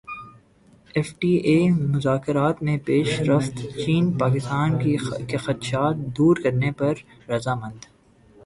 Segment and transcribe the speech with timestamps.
[0.95, 1.57] F T A
[1.91, 4.69] مذاکرات میں پیش رفت چین پاکستان
[5.27, 6.93] کے خدشات دور کرنے پر
[7.29, 7.85] رضامند